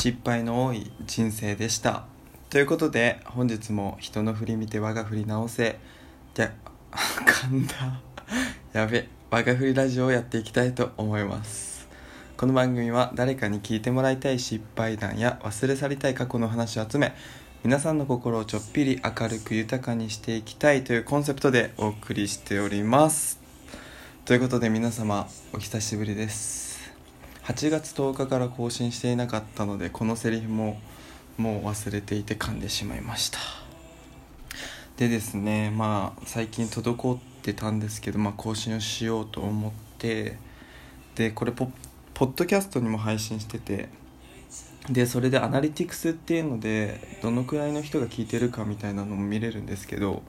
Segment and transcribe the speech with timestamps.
[0.00, 2.04] 失敗の多い人生でした。
[2.50, 5.76] ということで本日も人の振り見て我が振り直せ。
[6.34, 6.52] じゃ
[7.26, 8.00] 噛んだ。
[8.72, 11.88] やべ我が振りラジオをやっていきたいと思います。
[12.36, 17.12] この番組は誰かに聞いてもらいたい失敗談や忘れ去りたい過去の話を集め
[17.64, 23.40] 皆さんの心をちょっぴり明るく豊かにしていきたいというコンセプトでお送りしております。
[24.24, 26.67] ということで皆様お久しぶりです。
[27.48, 30.78] 8月10日から更新していなかったのでこのセリフも
[31.38, 33.38] もう忘れていて噛んでしまいました。
[34.98, 40.36] でですねまあ最近滞ってたんですけど、まあ、更新をしようと思って
[41.14, 41.70] でこれポ
[42.12, 43.88] ポッドキャストにも配信してて
[44.90, 50.22] でそれでアナリティクスっていうのでどのくらいの人が聞いてるかみたいなのも見れるんですけど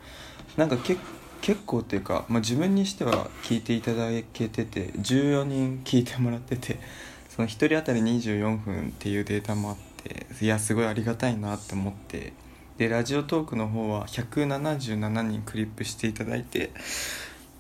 [0.56, 1.02] なんか結
[1.42, 6.80] 結構っていうか、まあ、自分にしては聞いていただけてて14人聞いてもらってて
[7.30, 12.34] その1人当たり24分っていうデータもあっていやすごいありがたいなって思って
[12.78, 16.72] でラジオトークの方は177人クリップしていただいて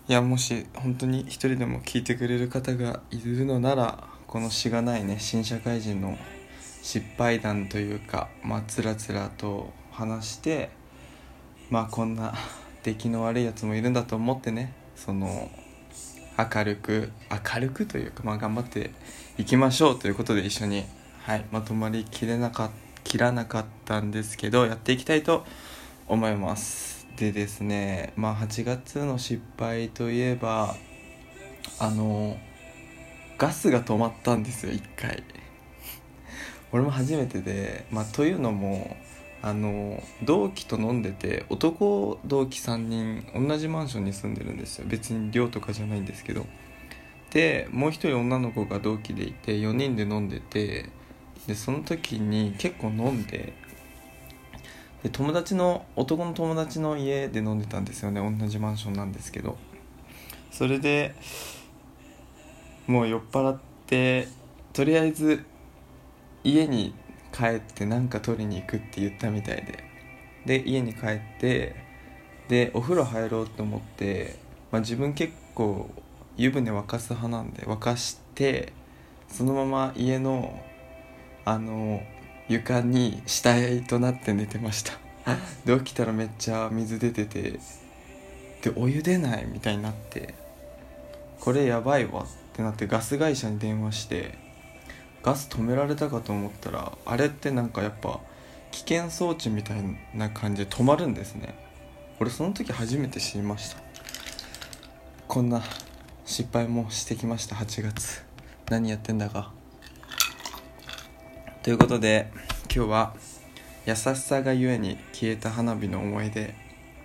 [0.07, 6.17] いやもし本当に1人でも聞いてくれる方がいるのならこのしがないね新社会人の
[6.81, 10.69] 失敗談というかまあつらつらと話して
[11.69, 12.33] まあこんな
[12.83, 15.49] 出来の悪いやつもいるんだと思ってねその
[16.37, 17.11] 明るく
[17.53, 18.91] 明るくというかまあ頑張って
[19.37, 20.85] いきましょうということで一緒に
[21.23, 25.43] はいまとまりきれなかった切らなかったんですけどやっていきたいと
[26.07, 27.07] 思います。
[27.17, 30.75] でですねまあ8月の失敗といえば
[31.79, 32.37] あの
[33.39, 35.23] ガスが止まったんですよ1回。
[36.71, 38.95] 俺も初めてでまあというのも
[39.41, 44.85] あの同期と飲んでて男同期3人同じマンションに住んでるんですよ。
[44.87, 46.45] 別に寮とかじゃないんですけど。
[47.31, 50.89] でもう一人女の子が同期でいて4人で飲んでて
[51.47, 53.53] でその時に結構飲んで
[55.03, 58.19] で友達の男の友達の家で飲んでたんですよね。
[58.19, 59.57] 同じマンションなんですけど。
[60.51, 61.15] それで
[62.87, 64.27] もう酔っ払って
[64.73, 65.45] とりあえず
[66.43, 66.93] 家に
[67.31, 69.83] 帰って何か取りに行くって言ったみたいで。
[70.45, 71.75] で家に帰って
[72.47, 74.35] でお風呂入ろうと思って、
[74.71, 75.89] まあ、自分結構
[76.37, 78.73] 湯船沸かす派なんで沸かして
[79.27, 80.63] そのまま家の
[81.45, 82.01] あの
[82.47, 84.93] 床に死体となって寝てました。
[85.65, 87.59] で起きたらめっちゃ水出てて
[88.61, 90.33] でお湯出ないみたいになって
[91.39, 94.37] これやばいわってなってガス会社に電話して
[95.23, 98.19] ガス止められたかと思ったらあれってなんかやっぱ
[98.71, 101.55] 危険装置みたいな感じで止まるんですね。
[102.19, 103.77] 俺その時初めて知りました。
[105.27, 105.61] こんな
[106.25, 108.23] 失敗もしてきました8月。
[108.69, 109.51] 何やってんだか。
[111.63, 112.31] ということで
[112.73, 113.13] 今日は
[113.85, 116.53] 「優しさがゆえに消えた花火の思い出」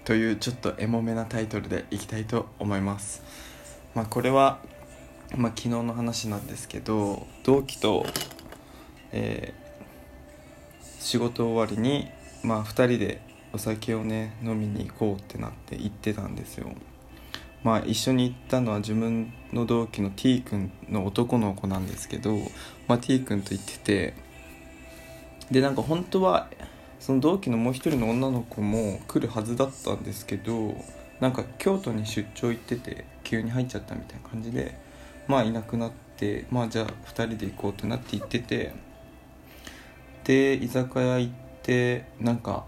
[0.05, 3.23] というちょっとエモめなタイトルでいきたいと思います。
[3.95, 4.59] まあこれは
[5.37, 8.07] まあ、昨日の話なんですけど同期と、
[9.12, 12.09] えー、仕事終わりに、
[12.43, 13.21] まあ、2人で
[13.53, 16.73] お酒をね飲みに行こうってなって行ってたんですよ。
[17.63, 22.37] まあ一緒に行ったのは自分の同期の T 君の男の子なんですけど、
[22.87, 24.15] まあ、T 君と行ってて
[25.51, 26.49] でなんか本当は
[27.01, 30.75] その同期のもう一人の女の子も来るはずだったんですけど
[31.21, 34.77] なんか京都に出張行ってて急に入っちゃったみたいな感じで
[35.27, 38.75] まあいなくなってまあじゃあ2人で行こうってなって行ってて
[40.25, 42.65] で居酒屋行ってなんか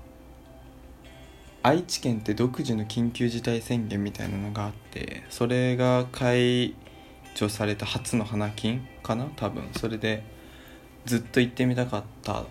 [1.62, 6.76] 愛知県って独自の緊急事態宣言みたいなのがあってそれが解
[7.34, 9.68] 除された初の花金かな多分。
[9.76, 10.22] それで
[11.04, 12.44] ずっと行ってみたかった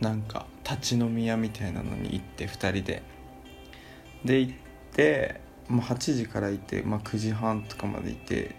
[0.00, 3.02] なんか立ち飲み屋みたいなのに行って2人で。
[4.24, 4.52] で行っ
[4.92, 8.54] てもう8時からいて、まあ、9時半とかまでいて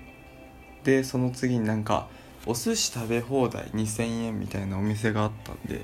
[0.88, 2.08] でその次になんか
[2.46, 5.82] お寿司食べ放題2000円みたいなお店があったんで、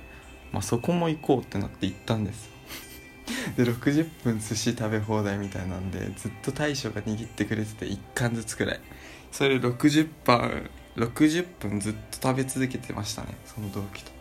[0.53, 2.49] まあ、そこも行こうってなって行ったんです
[3.57, 8.79] で60分寿司食べ放題みたいなんでずっと大将が握ってくれてて1貫ずつくらい。
[9.31, 14.11] それ60分60分ずっと食べ続けてましたねその同期と。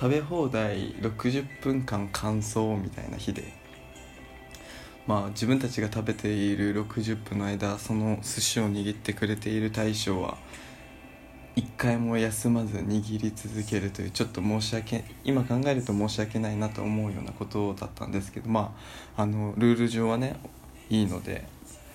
[0.00, 3.65] 食べ放題60分間乾燥みたいな日で。
[5.06, 10.36] まあ自分たちが食べている60分の間その寿司を握ってくれている大将は
[11.54, 18.74] 一回も休まず握り続けるというちょっと申し訳今考えると申し訳ないなと思うようなことだったんですけどま
[19.16, 20.36] ああのルール上はね
[20.90, 21.46] いいので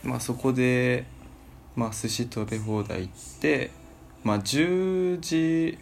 [0.03, 1.05] まあそこで
[1.75, 3.71] まあ寿司食べ放題行って
[4.23, 5.77] まあ10時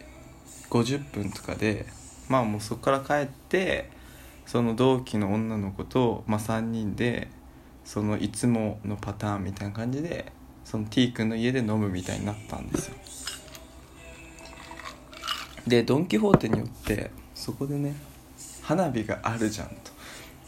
[0.69, 1.85] 50分とかで
[2.27, 3.89] まあもうそこから帰って
[4.49, 7.27] その同期の女の子と、まあ、3人で
[7.85, 10.31] そのいつものパターンみたいな感じで
[10.65, 12.95] その T 君の家で飲むみたいになったんですよ。
[15.67, 17.93] でドン・キホーテによってそこでね
[18.63, 19.75] 花火があるじゃんと。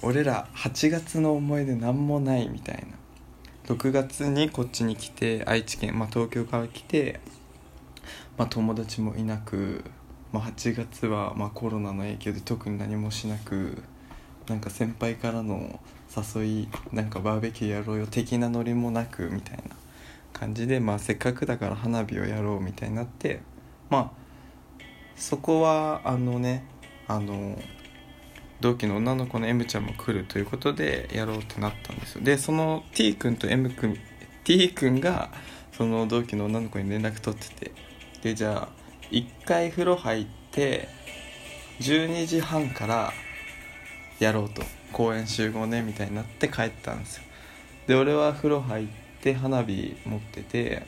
[0.01, 3.75] 俺ら8月の思い出何もないみたいな。
[3.75, 7.19] 6月にこっちに来て愛知県、まあ、東京から来て、
[8.35, 9.83] まあ、友達もいなく、
[10.31, 13.83] まあ、8月はまあコロナの影響で特に何もしなく
[14.51, 15.79] なんか先輩からの
[16.35, 19.77] 誘いなんかバーベキューやろうよ的なノリもなくみたいな
[20.33, 23.39] 感じで、まあ、せっかくだから花火をやろうみたいになって
[23.89, 24.11] ま
[24.79, 24.83] あ
[25.15, 26.65] そこはあのね
[27.07, 27.57] あの
[28.59, 32.21] 同期の女の子の M ちゃんも来るということでやろうってなったんですよ。
[32.21, 33.97] でその T 君と M 君
[34.43, 35.31] T 君が
[35.71, 37.71] その同期の女の子に連絡取ってて
[38.21, 38.69] でじゃあ
[39.11, 40.89] 1回風呂入って
[41.79, 43.13] 12時半から
[44.25, 44.61] やろうと。
[44.93, 47.23] 公園集合ねみたいになって帰ったんですよ。
[47.87, 48.87] で俺は風呂入っ
[49.21, 50.85] て花火持ってて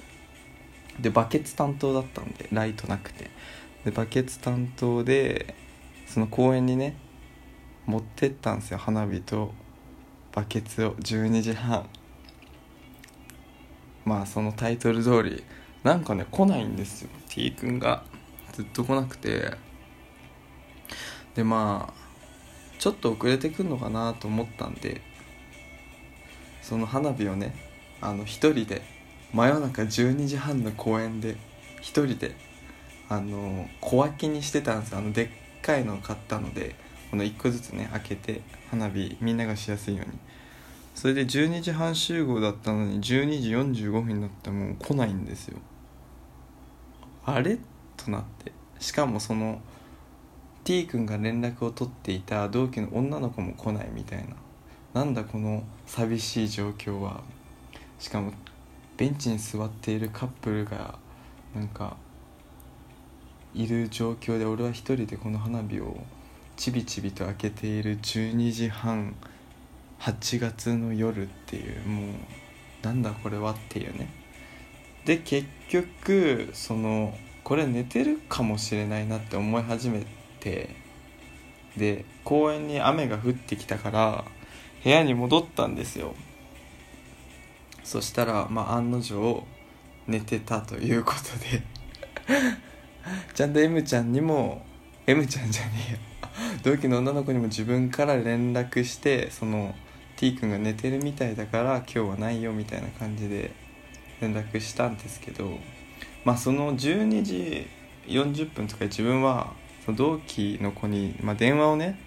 [1.00, 3.30] でバケツ担当だったんでライトなくて。
[3.86, 5.56] でバケツ担当で
[6.06, 6.96] その公園にね
[7.86, 9.54] 持ってったんですよ花火と
[10.32, 10.94] バケツを。
[10.96, 11.88] 12時半。
[14.06, 15.44] まあそのタイトル通り。
[15.84, 17.10] なんかね来ないんですよ。
[17.30, 18.04] T 君が。
[18.54, 19.52] ずっと来なくて。
[21.36, 22.03] でまあ
[22.84, 25.00] ちょっと遅れてくんのかなと思ったんで
[26.62, 27.56] その花火をね
[28.02, 28.82] あの一人で
[29.32, 31.38] 真夜中12時半の公園で
[31.80, 32.36] 一人で
[33.08, 35.28] あの小分けにしてたんですあので
[35.60, 36.76] っかいのを買ったので
[37.10, 40.20] この1個ずつね開けて花火みんながしやすいように。
[40.94, 43.52] それで12時半集合だったのに12時
[43.86, 45.58] 45分になってもう来ないんですよ。
[47.26, 47.60] あれ？
[47.96, 48.52] となって。
[48.80, 49.62] しかもその
[50.64, 54.36] T 君が連絡を取っていた同期の女の子も来ないみたいな。
[54.94, 57.22] なんだこの寂しい状況は。
[58.00, 58.32] しかも
[58.98, 60.98] ベンチに座っているカップルが
[61.56, 61.98] なんか
[63.54, 65.98] いる状況で俺は一人でこの花火を
[66.56, 69.16] ちびちびと開けている12時半
[70.00, 74.10] 8月の夜っていうもうなんだこれはっていうね。
[75.06, 80.70] で結局そのこれ寝てるかもしれないなって思い始めてて
[81.78, 84.26] で公園に雨が降ってきたから
[84.84, 86.14] 部屋に戻ったんですよ。
[87.84, 89.46] そしたらまあ案の定
[90.08, 91.64] 寝てたということで。
[93.34, 94.66] ちゃんと M ちゃんにも
[95.08, 95.98] M ちゃんじゃねえよ
[96.64, 99.76] 同期の女の子にも自分から連絡してその
[100.16, 103.52] T 君が寝てるみたいだから今日はないよみたいな感じで
[104.22, 105.60] 連絡したんですけど。
[106.24, 107.68] まあその12時
[108.08, 109.54] 40分とか自分は
[109.86, 112.00] その同期の子に、まあ、電話をね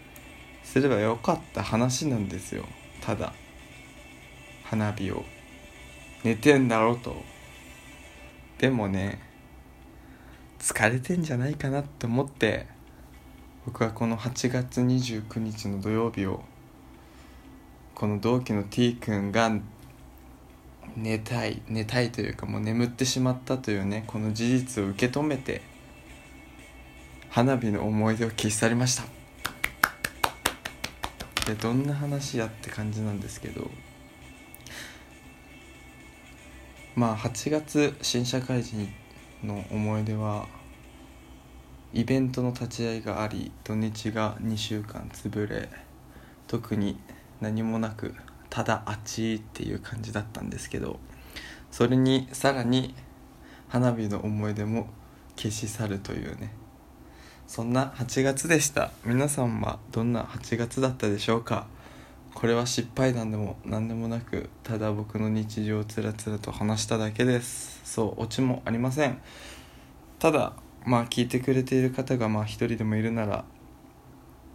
[0.65, 2.65] すればよかった話なんですよ。
[3.01, 3.33] ただ
[4.65, 5.25] 花火を。
[6.25, 7.15] 寝てんだろと。
[8.59, 9.21] でもね
[10.59, 12.67] 疲れてんじゃないかなって思って
[13.67, 16.43] 僕はこの8月29日の土曜日を
[17.95, 19.53] この同期の T 君が
[20.97, 25.61] 寝たい寝たいというかもう眠ってしまったというねこの事実を受け止めて
[27.37, 29.03] 花火の思い出を消し去りました。
[31.45, 33.71] でどんな話やって感じなんですけど。
[36.95, 38.89] まあ8月新社会人
[39.45, 40.47] の思い出は
[41.93, 45.69] イベントの立ち会いがあり土日が2週間潰れ
[46.47, 46.99] 特に
[47.43, 48.15] 何もなく
[48.49, 50.99] ただあっちっていう感じだったんですけど
[51.71, 52.95] それにさらに
[53.69, 54.89] 花火の思い出も
[55.37, 56.65] 消し去るというね
[57.47, 58.91] そんな8月でした。
[59.05, 61.67] 皆さんはどんな8月だったでしょうか？
[62.35, 67.81] これは失敗談でも何でもなくただ僕の日常をつらつらと話しただけです。
[67.85, 69.23] そうオチもありません。
[70.19, 70.53] ただ
[70.85, 73.45] まあ聞いてくれている方がまあ一人でもいるなら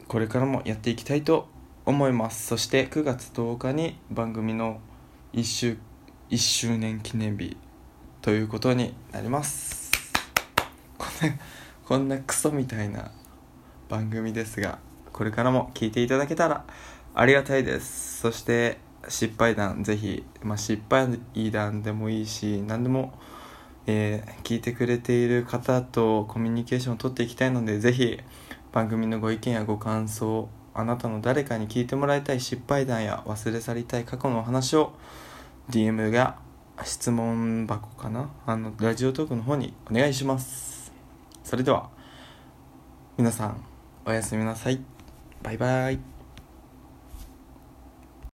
[0.08, 1.48] これからもやっていきたいと
[1.86, 2.46] 思います。
[2.46, 4.80] そして9月10日に番組の
[5.34, 5.78] 1周
[6.30, 7.58] ,1 周年記念日
[8.22, 9.90] ということになります。
[10.98, 11.40] こん
[11.92, 13.12] こんなクソみたいな
[13.90, 14.80] 番組ですが
[15.12, 16.64] これからも聞いていただけたら
[17.14, 18.22] ありがたいです。
[18.22, 18.78] そして
[19.10, 21.20] 失敗談ぜひ、まあ、失敗
[21.52, 23.20] 談でもいいし何でも、
[23.88, 28.18] えー、聞いてくれている方とコミュニケーションを取っていきたいのでぜひ
[28.72, 34.94] 番組のご意見やご感想あなたの誰かに聞いてもらいたい失敗談や忘れ去りたい過去のお話を
[35.70, 36.40] DM が
[36.86, 38.30] 質問箱かな？
[38.46, 40.81] あのラジオトークの方にお願いします。
[41.44, 41.90] それでは
[43.18, 43.64] 皆さん
[44.06, 44.80] おやすみなさい。
[45.44, 46.11] バイバイ。